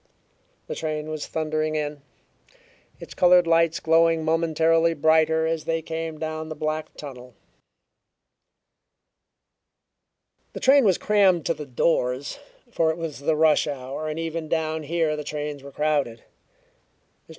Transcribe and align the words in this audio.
The 0.65 0.73
train 0.73 1.11
was 1.11 1.27
thundering 1.27 1.75
in, 1.75 2.01
its 2.99 3.13
colored 3.13 3.45
lights 3.45 3.79
growing 3.79 4.25
momentarily 4.25 4.95
brighter 4.95 5.45
as 5.45 5.65
they 5.65 5.83
came 5.83 6.17
down 6.17 6.49
the 6.49 6.55
black 6.55 6.95
tunnel. 6.95 7.35
The 10.53 10.59
train 10.59 10.85
was 10.85 10.97
crammed 10.97 11.45
to 11.45 11.53
the 11.53 11.67
doors, 11.67 12.39
for 12.71 12.89
it 12.89 12.97
was 12.97 13.19
the 13.19 13.35
rush 13.35 13.67
hour 13.67 14.07
and 14.07 14.17
even 14.17 14.49
down 14.49 14.81
here 14.81 15.15
the 15.15 15.23
trains 15.23 15.61
were 15.61 15.71
crowded. 15.71 16.23
Mr. 17.29 17.29